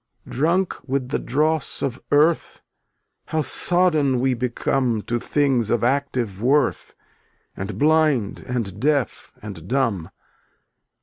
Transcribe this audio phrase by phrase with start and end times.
[0.23, 2.63] 300 Drunk with the dross of earth,
[3.25, 6.95] How sodden we become To things of active worth,
[7.55, 10.09] And blind and deaf and dumb.